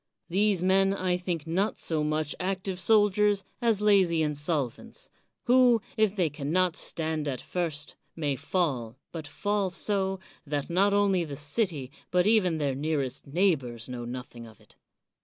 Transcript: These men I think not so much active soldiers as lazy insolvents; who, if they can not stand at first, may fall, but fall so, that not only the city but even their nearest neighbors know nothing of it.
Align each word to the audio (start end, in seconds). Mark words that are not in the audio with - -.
These 0.29 0.63
men 0.63 0.95
I 0.95 1.15
think 1.15 1.45
not 1.45 1.77
so 1.77 2.03
much 2.03 2.35
active 2.39 2.79
soldiers 2.79 3.43
as 3.61 3.81
lazy 3.81 4.23
insolvents; 4.23 5.09
who, 5.43 5.79
if 5.95 6.15
they 6.15 6.27
can 6.27 6.51
not 6.51 6.75
stand 6.75 7.27
at 7.27 7.39
first, 7.39 7.95
may 8.15 8.35
fall, 8.35 8.97
but 9.11 9.27
fall 9.27 9.69
so, 9.69 10.19
that 10.43 10.71
not 10.71 10.91
only 10.95 11.23
the 11.23 11.37
city 11.37 11.91
but 12.09 12.25
even 12.25 12.57
their 12.57 12.73
nearest 12.73 13.27
neighbors 13.27 13.87
know 13.87 14.03
nothing 14.03 14.47
of 14.47 14.59
it. 14.59 14.75